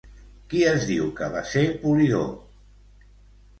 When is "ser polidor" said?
1.51-2.35